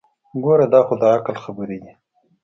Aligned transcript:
ګوره 0.43 0.65
دا 0.73 0.81
خو 0.87 0.93
دعقل 1.01 1.35
خبرې 1.43 1.77
دي. 1.83 1.91